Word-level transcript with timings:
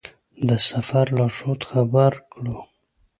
د 0.47 0.49
سفر 0.69 1.05
لارښود 1.17 1.61
خبر 1.69 2.11
کړو. 2.31 2.57